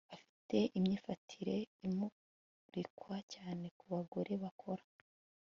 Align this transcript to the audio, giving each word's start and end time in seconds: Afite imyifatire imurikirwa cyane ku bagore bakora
Afite 0.15 0.57
imyifatire 0.77 1.55
imurikirwa 1.85 3.15
cyane 3.33 3.65
ku 3.77 3.85
bagore 3.93 4.33
bakora 4.43 4.83